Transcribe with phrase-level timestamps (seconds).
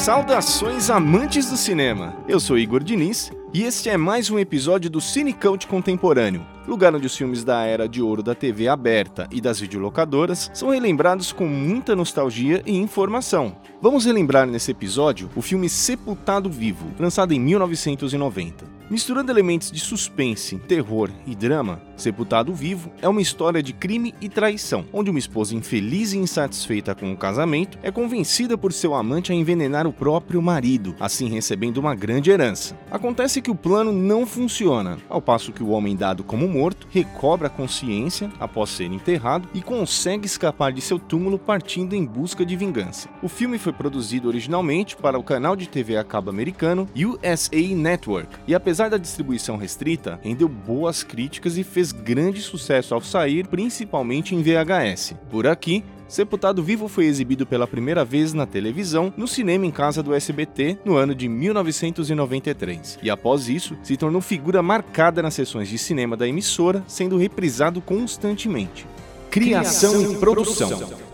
[0.00, 2.16] Saudações amantes do cinema!
[2.26, 7.06] Eu sou Igor Diniz e este é mais um episódio do Cinecult Contemporâneo, lugar onde
[7.06, 11.46] os filmes da era de ouro da TV aberta e das videolocadoras são relembrados com
[11.46, 13.54] muita nostalgia e informação.
[13.82, 18.79] Vamos relembrar nesse episódio o filme Sepultado Vivo, lançado em 1990.
[18.90, 24.28] Misturando elementos de suspense, terror e drama, Sepultado Vivo é uma história de crime e
[24.28, 29.30] traição, onde uma esposa infeliz e insatisfeita com o casamento é convencida por seu amante
[29.30, 32.76] a envenenar o próprio marido, assim recebendo uma grande herança.
[32.90, 37.46] Acontece que o plano não funciona, ao passo que o homem dado como morto recobra
[37.46, 42.56] a consciência após ser enterrado e consegue escapar de seu túmulo partindo em busca de
[42.56, 43.08] vingança.
[43.22, 48.36] O filme foi produzido originalmente para o canal de TV a cabo americano USA Network
[48.48, 53.46] e apesar apesar da distribuição restrita, rendeu boas críticas e fez grande sucesso ao sair,
[53.46, 55.14] principalmente em VHS.
[55.28, 60.02] Por aqui, Sepultado Vivo foi exibido pela primeira vez na televisão, no cinema em casa
[60.02, 62.98] do SBT, no ano de 1993.
[63.02, 67.82] E após isso, se tornou figura marcada nas sessões de cinema da emissora, sendo reprisado
[67.82, 68.86] constantemente.
[69.30, 70.68] Criação, Criação e produção.
[70.68, 71.09] produção.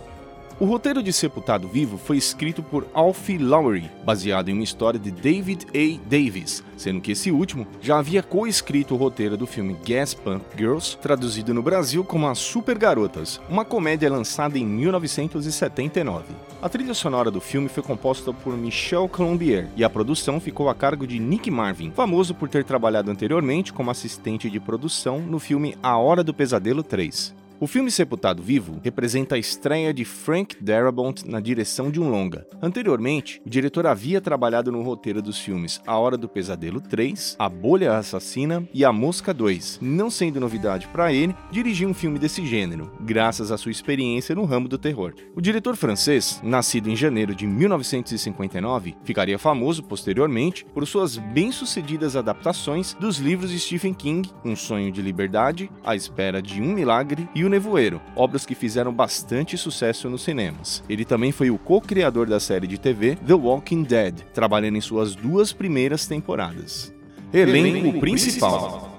[0.58, 5.10] O roteiro de Sepultado Vivo foi escrito por Alfie Lowery, baseado em uma história de
[5.10, 6.08] David A.
[6.08, 10.96] Davis, sendo que esse último já havia co-escrito o roteiro do filme Gas Pump Girls,
[10.96, 16.24] traduzido no Brasil como As Super Garotas, uma comédia lançada em 1979.
[16.62, 20.74] A trilha sonora do filme foi composta por Michel Colombier e a produção ficou a
[20.74, 25.76] cargo de Nick Marvin, famoso por ter trabalhado anteriormente como assistente de produção no filme
[25.82, 27.44] A Hora do Pesadelo 3.
[27.58, 32.46] O filme Sepultado Vivo representa a estreia de Frank Darabont na direção de um longa.
[32.60, 37.48] Anteriormente, o diretor havia trabalhado no roteiro dos filmes A Hora do Pesadelo 3, A
[37.48, 42.44] Bolha Assassina e A Mosca 2, não sendo novidade para ele dirigir um filme desse
[42.44, 45.14] gênero, graças à sua experiência no ramo do terror.
[45.34, 52.92] O diretor francês, nascido em janeiro de 1959, ficaria famoso posteriormente por suas bem-sucedidas adaptações
[53.00, 57.45] dos livros de Stephen King, Um Sonho de Liberdade, A Espera de um Milagre e
[57.46, 60.82] o Nevoeiro, obras que fizeram bastante sucesso nos cinemas.
[60.88, 65.14] Ele também foi o co-criador da série de TV The Walking Dead, trabalhando em suas
[65.14, 66.92] duas primeiras temporadas.
[67.32, 68.92] Elenco principal.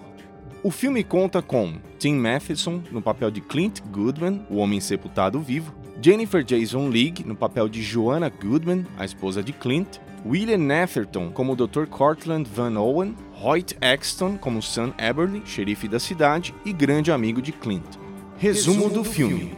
[0.63, 5.73] O filme conta com Tim Matheson no papel de Clint Goodman, o homem sepultado vivo,
[6.01, 11.55] Jennifer Jason Leigh no papel de Joanna Goodman, a esposa de Clint, William Netherton como
[11.55, 11.85] Dr.
[11.89, 17.51] Cortland Van Owen, Hoyt Axton como Sam Eberly, xerife da cidade e grande amigo de
[17.51, 18.06] Clint.
[18.39, 19.57] Resumo do filme.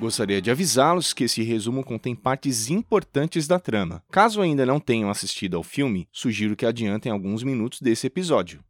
[0.00, 4.02] Gostaria de avisá-los que esse resumo contém partes importantes da trama.
[4.10, 8.64] Caso ainda não tenham assistido ao filme, sugiro que adiantem alguns minutos desse episódio.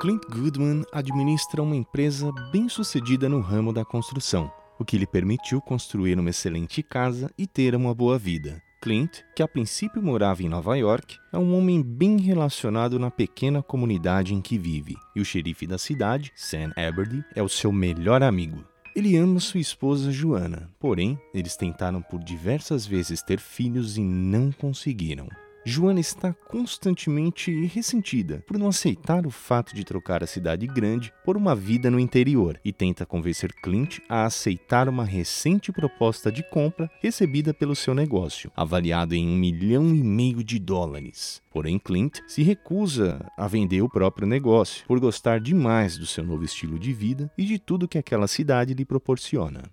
[0.00, 4.48] Clint Goodman administra uma empresa bem-sucedida no ramo da construção,
[4.78, 8.62] o que lhe permitiu construir uma excelente casa e ter uma boa vida.
[8.80, 13.62] Clint, que a princípio morava em Nova York, é um homem bem relacionado na pequena
[13.62, 18.22] comunidade em que vive, e o xerife da cidade, Sam Eberly, é o seu melhor
[18.22, 18.64] amigo.
[18.94, 24.50] Ele ama sua esposa Joanna, porém, eles tentaram por diversas vezes ter filhos e não
[24.52, 25.28] conseguiram.
[25.70, 31.36] Joana está constantemente ressentida por não aceitar o fato de trocar a cidade grande por
[31.36, 36.90] uma vida no interior e tenta convencer Clint a aceitar uma recente proposta de compra
[37.02, 41.42] recebida pelo seu negócio, avaliado em um milhão e meio de dólares.
[41.50, 46.44] Porém, Clint se recusa a vender o próprio negócio por gostar demais do seu novo
[46.44, 49.64] estilo de vida e de tudo que aquela cidade lhe proporciona.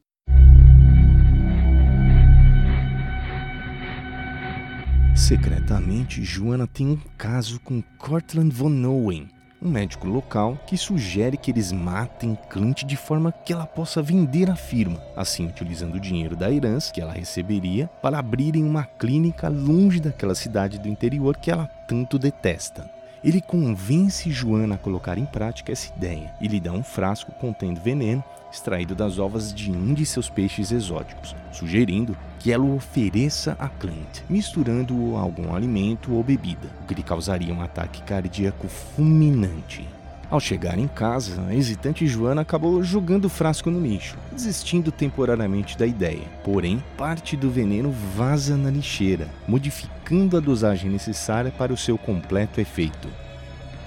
[5.25, 9.27] Secretamente, Joanna tem um caso com Cortland Von Owen,
[9.59, 14.51] um médico local que sugere que eles matem Clint de forma que ela possa vender
[14.51, 19.47] a firma, assim utilizando o dinheiro da herança que ela receberia para abrirem uma clínica
[19.47, 22.87] longe daquela cidade do interior que ela tanto detesta.
[23.23, 27.81] Ele convence Joana a colocar em prática essa ideia e lhe dá um frasco contendo
[27.81, 32.15] veneno extraído das ovas de um de seus peixes exóticos, sugerindo
[32.45, 37.01] que ela o ofereça a Clint, misturando-o a algum alimento ou bebida, o que lhe
[37.01, 39.89] causaria um ataque cardíaco fulminante.
[40.29, 45.75] Ao chegar em casa, a hesitante Joana acabou jogando o frasco no lixo, desistindo temporariamente
[45.75, 46.21] da ideia.
[46.43, 52.61] Porém, parte do veneno vaza na lixeira, modificando a dosagem necessária para o seu completo
[52.61, 53.07] efeito.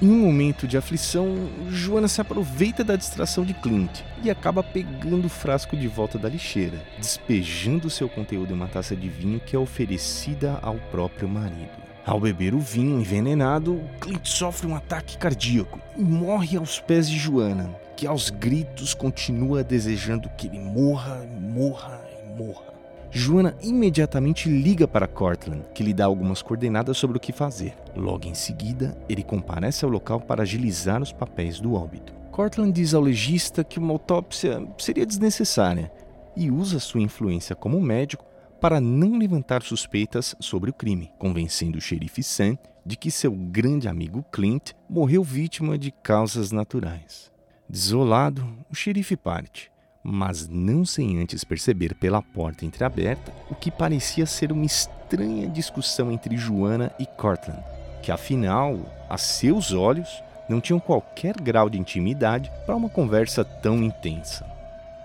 [0.00, 5.24] Em um momento de aflição, Joana se aproveita da distração de Clint e acaba pegando
[5.24, 9.56] o frasco de volta da lixeira, despejando seu conteúdo em uma taça de vinho que
[9.56, 11.82] é oferecida ao próprio marido.
[12.06, 17.18] Ao beber o vinho envenenado, Clint sofre um ataque cardíaco e morre aos pés de
[17.18, 22.77] Joanna, que aos gritos continua desejando que ele morra, morra e morra.
[23.10, 27.74] Joanna imediatamente liga para Cortland, que lhe dá algumas coordenadas sobre o que fazer.
[27.96, 32.12] Logo em seguida, ele comparece ao local para agilizar os papéis do óbito.
[32.30, 35.90] Cortland diz ao legista que uma autópsia seria desnecessária
[36.36, 38.24] e usa sua influência como médico
[38.60, 43.88] para não levantar suspeitas sobre o crime, convencendo o xerife Sam de que seu grande
[43.88, 47.32] amigo Clint morreu vítima de causas naturais.
[47.68, 49.70] Desolado, o xerife parte,
[50.10, 56.10] mas não sem antes perceber pela porta entreaberta o que parecia ser uma estranha discussão
[56.10, 57.62] entre Joanna e Cortland,
[58.02, 58.78] que afinal,
[59.08, 64.46] a seus olhos, não tinham qualquer grau de intimidade para uma conversa tão intensa.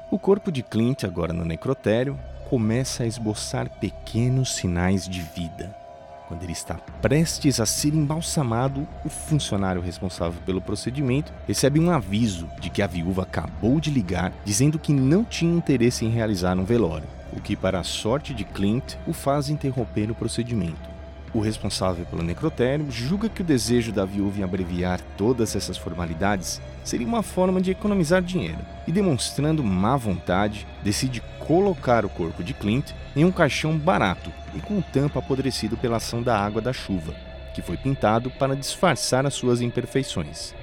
[0.09, 2.17] O corpo de Clint, agora no necrotério,
[2.49, 5.82] começa a esboçar pequenos sinais de vida.
[6.27, 12.49] Quando ele está prestes a ser embalsamado, o funcionário responsável pelo procedimento recebe um aviso
[12.59, 16.63] de que a viúva acabou de ligar dizendo que não tinha interesse em realizar um
[16.63, 20.92] velório, o que, para a sorte de Clint, o faz interromper o procedimento.
[21.33, 26.61] O responsável pelo necrotério julga que o desejo da viúva em abreviar todas essas formalidades
[26.83, 32.53] seria uma forma de economizar dinheiro e, demonstrando má vontade, decide colocar o corpo de
[32.53, 37.15] Clint em um caixão barato e com tampa apodrecido pela ação da água da chuva,
[37.55, 40.53] que foi pintado para disfarçar as suas imperfeições.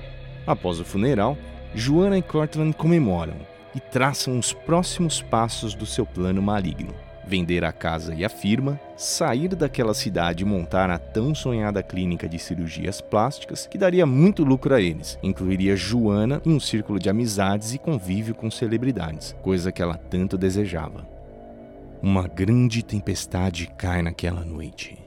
[0.46, 1.37] Após o funeral,
[1.75, 3.34] Joanna e Cortland comemoram
[3.75, 6.94] e traçam os próximos passos do seu plano maligno
[7.25, 12.28] vender a casa e a firma, sair daquela cidade e montar a tão sonhada clínica
[12.28, 15.19] de cirurgias plásticas que daria muito lucro a eles.
[15.22, 20.37] Incluiria Joana em um círculo de amizades e convívio com celebridades, coisa que ela tanto
[20.37, 21.06] desejava.
[22.02, 24.99] Uma grande tempestade cai naquela noite.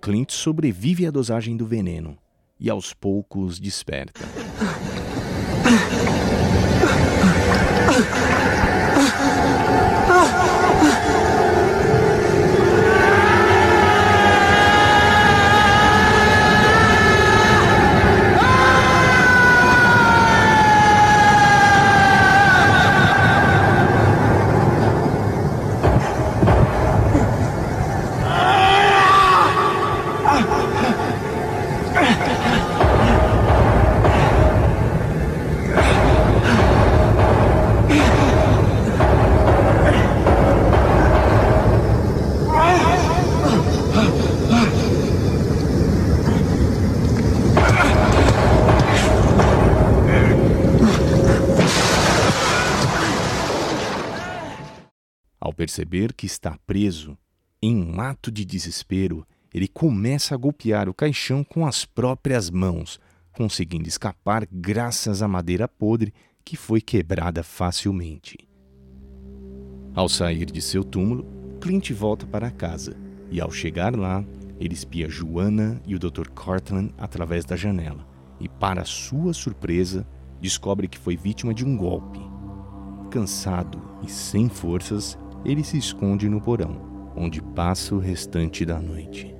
[0.00, 2.18] Clint sobrevive à dosagem do veneno
[2.58, 4.20] e aos poucos desperta.
[55.72, 57.16] perceber que está preso,
[57.62, 63.00] em um ato de desespero, ele começa a golpear o caixão com as próprias mãos,
[63.32, 66.12] conseguindo escapar graças à madeira podre
[66.44, 68.36] que foi quebrada facilmente.
[69.94, 71.26] Ao sair de seu túmulo,
[71.58, 72.94] Clint volta para casa
[73.30, 74.22] e, ao chegar lá,
[74.60, 76.28] ele espia Joanna e o Dr.
[76.34, 78.06] Cortland através da janela
[78.38, 80.06] e, para sua surpresa,
[80.38, 82.20] descobre que foi vítima de um golpe.
[83.10, 89.34] Cansado e sem forças, ele se esconde no porão, onde passa o restante da noite.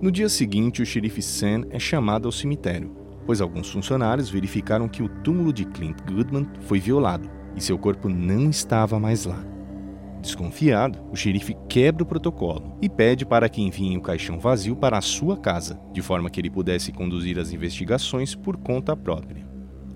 [0.00, 5.02] No dia seguinte, o xerife Sam é chamado ao cemitério, pois alguns funcionários verificaram que
[5.02, 9.44] o túmulo de Clint Goodman foi violado e seu corpo não estava mais lá.
[10.20, 14.98] Desconfiado, o xerife quebra o protocolo e pede para que enviem o caixão vazio para
[14.98, 19.47] a sua casa, de forma que ele pudesse conduzir as investigações por conta própria.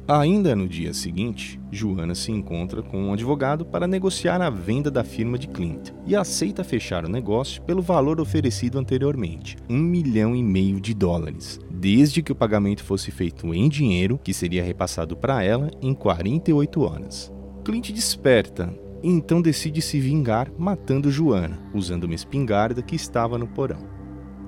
[0.06, 5.04] Ainda no dia seguinte, Joana se encontra com um advogado para negociar a venda da
[5.04, 10.42] firma de Clint e aceita fechar o negócio pelo valor oferecido anteriormente, um milhão e
[10.42, 15.44] meio de dólares, desde que o pagamento fosse feito em dinheiro, que seria repassado para
[15.44, 17.32] ela em 48 horas.
[17.64, 23.46] Clint desperta e então decide se vingar matando Joana, usando uma espingarda que estava no
[23.46, 23.86] porão.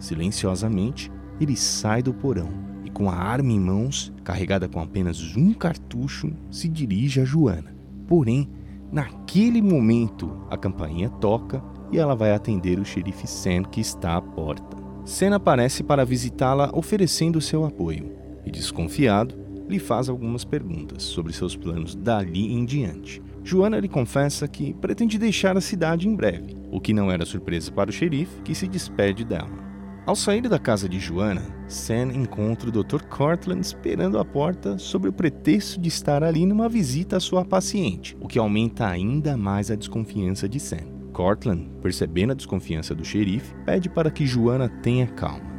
[0.01, 6.33] Silenciosamente, ele sai do porão com a arma em mãos, carregada com apenas um cartucho,
[6.51, 7.75] se dirige a Joana.
[8.07, 8.49] Porém,
[8.91, 14.23] naquele momento, a campainha toca e ela vai atender o xerife Sam que está à
[14.23, 14.77] porta.
[15.05, 18.13] Sam aparece para visitá-la oferecendo seu apoio
[18.47, 19.35] e, desconfiado,
[19.69, 23.21] lhe faz algumas perguntas sobre seus planos dali em diante.
[23.43, 27.71] Joana lhe confessa que pretende deixar a cidade em breve, o que não era surpresa
[27.71, 29.64] para o xerife, que se despede dela.
[30.07, 33.05] Ao sair da casa de Joana, Sam encontra o Dr.
[33.05, 38.15] Cortland esperando à porta sob o pretexto de estar ali numa visita à sua paciente,
[38.21, 40.93] o que aumenta ainda mais a desconfiança de Sam.
[41.15, 45.55] Cortland, percebendo a desconfiança do xerife, pede para que Joanna tenha calma.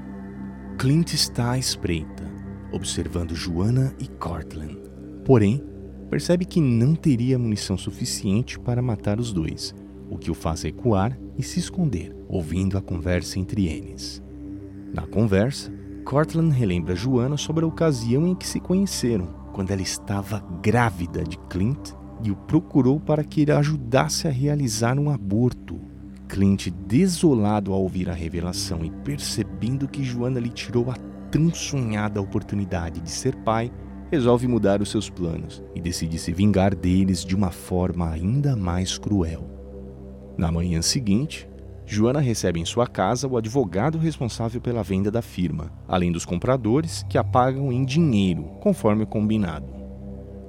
[0.77, 2.23] Clint está à espreita,
[2.71, 4.77] observando Joanna e Cortland.
[5.25, 5.63] Porém,
[6.07, 9.73] percebe que não teria munição suficiente para matar os dois,
[10.07, 14.23] o que o faz recuar e se esconder, ouvindo a conversa entre eles.
[14.95, 15.73] Na conversa,
[16.05, 21.37] Cortland relembra Joanna sobre a ocasião em que se conheceram, quando ela estava grávida de
[21.49, 21.91] Clint
[22.23, 25.81] e o procurou para que ele ajudasse a realizar um aborto.
[26.29, 30.95] Clint, desolado ao ouvir a revelação e percebendo que Joana lhe tirou a
[31.29, 33.69] tão sonhada oportunidade de ser pai,
[34.09, 38.97] resolve mudar os seus planos e decide se vingar deles de uma forma ainda mais
[38.97, 39.45] cruel.
[40.37, 41.49] Na manhã seguinte,
[41.87, 47.05] Joana recebe em sua casa o advogado responsável pela venda da firma, além dos compradores
[47.07, 49.67] que a pagam em dinheiro, conforme o combinado.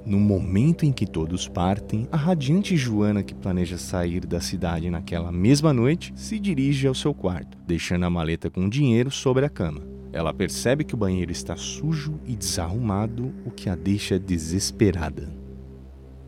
[0.03, 5.31] No momento em que todos partem, a radiante Joana, que planeja sair da cidade naquela
[5.31, 9.81] mesma noite, se dirige ao seu quarto, deixando a maleta com dinheiro sobre a cama.
[10.13, 15.29] Ela percebe que o banheiro está sujo e desarrumado, o que a deixa desesperada.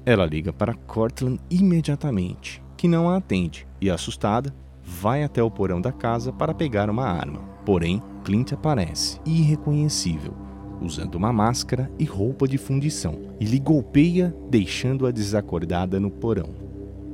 [0.05, 4.53] Ela liga para Cortland imediatamente, que não a atende, e assustada,
[4.89, 7.41] vai até o porão da casa para pegar uma arma.
[7.63, 10.33] Porém, Clint aparece, irreconhecível,
[10.81, 16.49] usando uma máscara e roupa de fundição, e lhe golpeia, deixando-a desacordada no porão.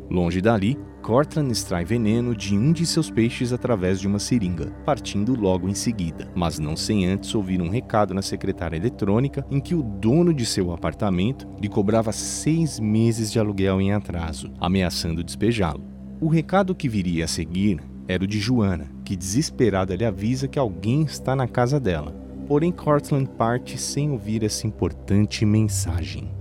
[0.09, 5.39] Longe dali, Cortland extrai veneno de um de seus peixes através de uma seringa, partindo
[5.39, 9.75] logo em seguida, mas não sem antes ouvir um recado na secretária eletrônica em que
[9.75, 15.94] o dono de seu apartamento lhe cobrava seis meses de aluguel em atraso, ameaçando despejá-lo.
[16.21, 20.59] O recado que viria a seguir era o de Joana, que desesperada lhe avisa que
[20.59, 26.31] alguém está na casa dela Porém, Cortland parte sem ouvir essa importante mensagem.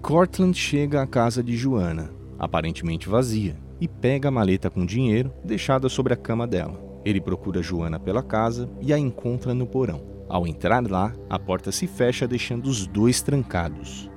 [0.00, 5.88] Cortland chega à casa de Joanna, aparentemente vazia, e pega a maleta com dinheiro deixada
[5.88, 6.80] sobre a cama dela.
[7.04, 10.02] Ele procura Joanna pela casa e a encontra no porão.
[10.28, 14.09] Ao entrar lá, a porta se fecha, deixando os dois trancados.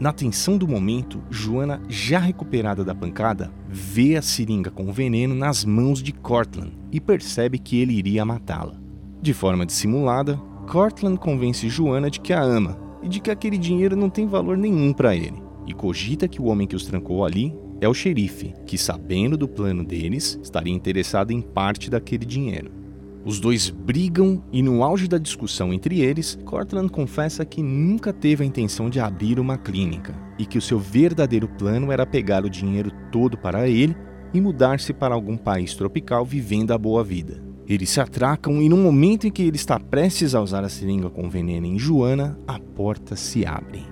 [0.00, 5.62] Na tensão do momento, Joanna, já recuperada da pancada, vê a seringa com veneno nas
[5.62, 8.80] mãos de Cortland e percebe que ele iria matá-la.
[9.20, 13.94] De forma dissimulada, Cortland convence Joanna de que a ama e de que aquele dinheiro
[13.94, 17.54] não tem valor nenhum para ele, e cogita que o homem que os trancou ali
[17.78, 22.79] é o xerife, que, sabendo do plano deles, estaria interessado em parte daquele dinheiro.
[23.22, 28.42] Os dois brigam e, no auge da discussão entre eles, Cortland confessa que nunca teve
[28.42, 32.50] a intenção de abrir uma clínica e que o seu verdadeiro plano era pegar o
[32.50, 33.94] dinheiro todo para ele
[34.32, 37.42] e mudar-se para algum país tropical vivendo a boa vida.
[37.68, 41.10] Eles se atracam e no momento em que ele está prestes a usar a seringa
[41.10, 43.84] com veneno em Joana, a porta se abre.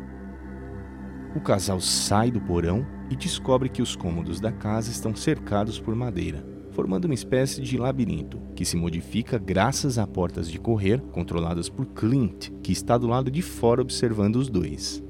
[1.37, 5.95] O casal sai do porão e descobre que os cômodos da casa estão cercados por
[5.95, 6.45] madeira,
[6.79, 11.87] formando uma espécie de labirinto que se modifica graças a portas de correr controladas por
[11.87, 15.03] Clint, que está do lado de fora observando os dois.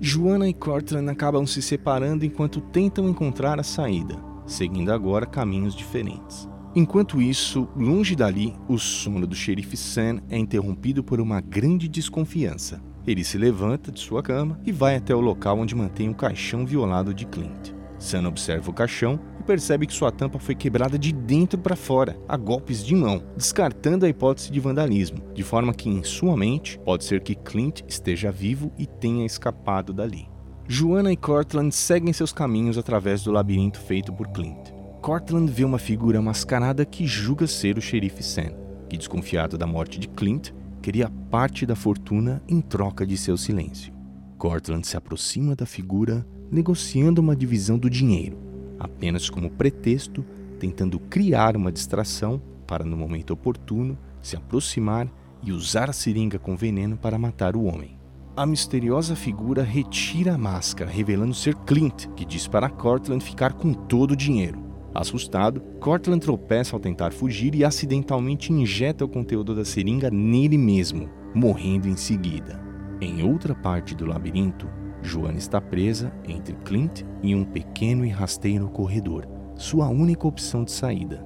[0.00, 6.48] Joana e Cortland acabam se separando enquanto tentam encontrar a saída, seguindo agora caminhos diferentes.
[6.74, 12.82] Enquanto isso, longe dali, o sono do xerife Sam é interrompido por uma grande desconfiança.
[13.06, 16.66] Ele se levanta de sua cama e vai até o local onde mantém o caixão
[16.66, 17.75] violado de Clint.
[18.06, 22.16] Sam observa o caixão e percebe que sua tampa foi quebrada de dentro para fora,
[22.28, 26.78] a golpes de mão, descartando a hipótese de vandalismo, de forma que em sua mente
[26.78, 30.28] pode ser que Clint esteja vivo e tenha escapado dali.
[30.68, 34.70] Joanna e Cortland seguem seus caminhos através do labirinto feito por Clint.
[35.02, 38.52] Cortland vê uma figura mascarada que julga ser o xerife Sam,
[38.88, 43.92] que, desconfiado da morte de Clint, queria parte da fortuna em troca de seu silêncio.
[44.38, 48.38] Cortland se aproxima da figura, negociando uma divisão do dinheiro,
[48.78, 50.24] apenas como pretexto,
[50.58, 55.08] tentando criar uma distração para, no momento oportuno, se aproximar
[55.42, 57.96] e usar a seringa com veneno para matar o homem.
[58.36, 63.72] A misteriosa figura retira a máscara, revelando ser Clint, que diz para Cortland ficar com
[63.72, 64.62] todo o dinheiro.
[64.94, 71.08] Assustado, Cortland tropeça ao tentar fugir e acidentalmente injeta o conteúdo da seringa nele mesmo,
[71.34, 72.60] morrendo em seguida.
[73.00, 74.68] Em outra parte do labirinto,
[75.02, 80.72] Joana está presa entre Clint e um pequeno e rasteiro corredor, sua única opção de
[80.72, 81.24] saída.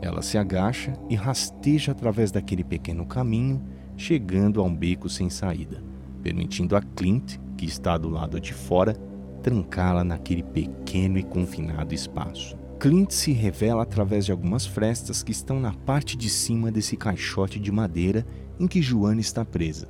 [0.00, 3.62] Ela se agacha e rasteja através daquele pequeno caminho,
[3.96, 5.82] chegando a um beco sem saída,
[6.22, 8.94] permitindo a Clint, que está do lado de fora,
[9.42, 12.56] trancá-la naquele pequeno e confinado espaço.
[12.80, 17.60] Clint se revela através de algumas frestas que estão na parte de cima desse caixote
[17.60, 18.26] de madeira
[18.58, 19.88] em que Joana está presa.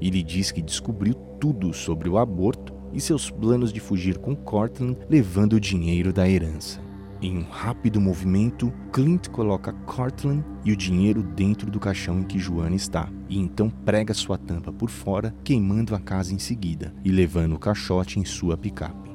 [0.00, 4.96] Ele diz que descobriu tudo sobre o aborto e seus planos de fugir com Cortland
[5.08, 6.80] levando o dinheiro da herança.
[7.20, 12.38] Em um rápido movimento, Clint coloca Cortland e o dinheiro dentro do caixão em que
[12.38, 17.10] Joana está, e então prega sua tampa por fora, queimando a casa em seguida e
[17.10, 19.10] levando o caixote em sua picape.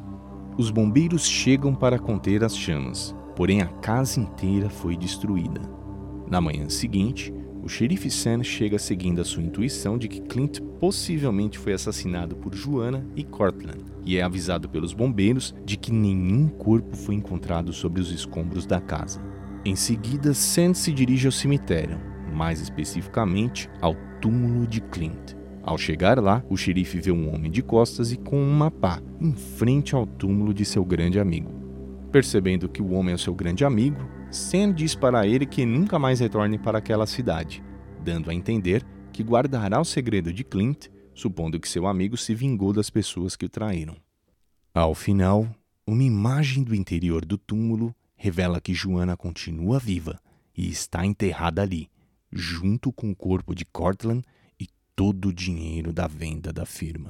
[0.57, 5.61] Os bombeiros chegam para conter as chamas, porém a casa inteira foi destruída.
[6.29, 11.57] Na manhã seguinte, o xerife Sam chega seguindo a sua intuição de que Clint possivelmente
[11.57, 16.95] foi assassinado por Joanna e Cortland e é avisado pelos bombeiros de que nenhum corpo
[16.95, 19.21] foi encontrado sobre os escombros da casa.
[19.65, 21.99] Em seguida, Sam se dirige ao cemitério,
[22.33, 25.35] mais especificamente ao túmulo de Clint.
[25.61, 29.33] Ao chegar lá, o xerife vê um homem de costas e com uma pá em
[29.33, 31.51] frente ao túmulo de seu grande amigo.
[32.11, 33.99] Percebendo que o homem é seu grande amigo,
[34.31, 37.63] Sam diz para ele que nunca mais retorne para aquela cidade,
[38.03, 42.71] dando a entender que guardará o segredo de Clint, supondo que seu amigo se vingou
[42.71, 43.95] das pessoas que o traíram.
[44.73, 45.47] Ao final,
[45.85, 50.19] uma imagem do interior do túmulo revela que Joanna continua viva
[50.55, 51.89] e está enterrada ali,
[52.31, 54.23] junto com o corpo de Cortland
[54.59, 57.09] e todo o dinheiro da venda da firma.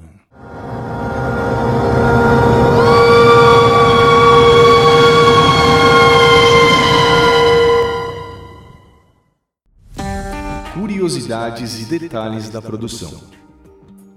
[11.00, 13.22] Curiosidades e detalhes da produção.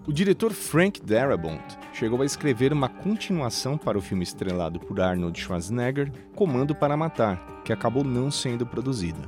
[0.04, 1.62] O diretor Frank Darabont
[1.92, 7.62] chegou a escrever uma continuação para o filme estrelado por Arnold Schwarzenegger, Comando para Matar,
[7.64, 9.20] que acabou não sendo produzida.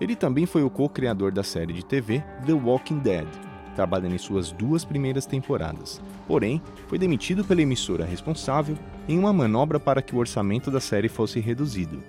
[0.00, 3.26] Ele também foi o co-criador da série de TV The Walking Dead,
[3.74, 6.00] trabalhando em suas duas primeiras temporadas.
[6.28, 11.08] Porém, foi demitido pela emissora responsável em uma manobra para que o orçamento da série
[11.08, 12.00] fosse reduzido.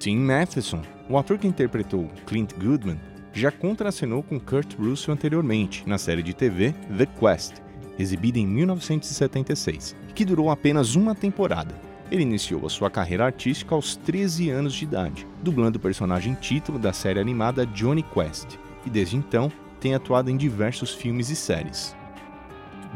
[0.00, 2.98] Tim Matheson, o ator que interpretou Clint Goodman,
[3.32, 7.54] já contracenou com Kurt Russell anteriormente na série de TV The Quest,
[7.98, 11.74] exibida em 1976, que durou apenas uma temporada.
[12.10, 16.78] Ele iniciou a sua carreira artística aos 13 anos de idade, dublando o personagem título
[16.78, 21.94] da série animada Johnny Quest, e desde então tem atuado em diversos filmes e séries.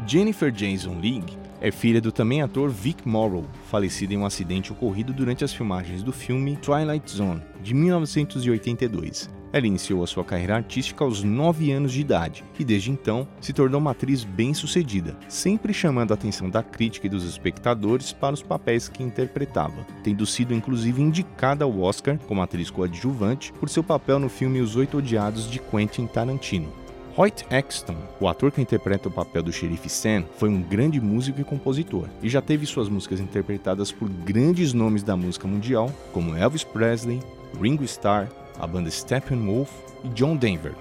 [0.05, 1.25] Jennifer Jason Leigh
[1.61, 6.03] é filha do também ator Vic Morrow, falecido em um acidente ocorrido durante as filmagens
[6.03, 11.93] do filme Twilight Zone, de 1982, ela iniciou a sua carreira artística aos 9 anos
[11.93, 16.61] de idade e desde então se tornou uma atriz bem-sucedida, sempre chamando a atenção da
[16.61, 22.19] crítica e dos espectadores para os papéis que interpretava, tendo sido inclusive indicada ao Oscar
[22.27, 26.67] como atriz coadjuvante por seu papel no filme Os Oito Odiados de Quentin Tarantino.
[27.15, 31.39] Hoyt Axton, o ator que interpreta o papel do xerife Sam, foi um grande músico
[31.39, 36.35] e compositor, e já teve suas músicas interpretadas por grandes nomes da música mundial, como
[36.35, 37.21] Elvis Presley,
[37.57, 38.27] Ringo Starr,
[38.59, 39.69] a banda Steppenwolf
[40.03, 40.73] e John Denver.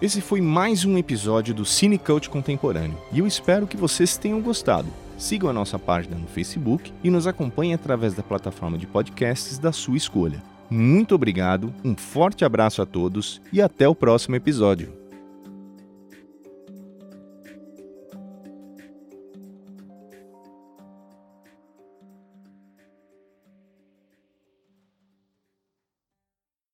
[0.00, 4.40] Esse foi mais um episódio do Cine Cult Contemporâneo e eu espero que vocês tenham
[4.40, 4.88] gostado.
[5.16, 9.72] Sigam a nossa página no Facebook e nos acompanhem através da plataforma de podcasts da
[9.72, 10.40] sua escolha.
[10.70, 15.07] Muito obrigado, um forte abraço a todos e até o próximo episódio.